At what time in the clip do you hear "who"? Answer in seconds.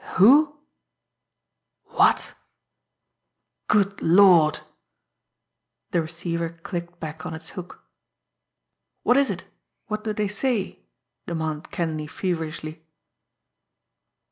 0.17-0.57